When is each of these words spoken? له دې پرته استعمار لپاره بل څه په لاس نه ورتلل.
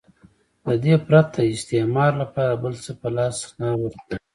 له 0.65 0.75
دې 0.83 0.95
پرته 1.05 1.39
استعمار 1.53 2.11
لپاره 2.21 2.53
بل 2.63 2.73
څه 2.83 2.91
په 2.99 3.07
لاس 3.17 3.37
نه 3.59 3.67
ورتلل. 3.81 4.19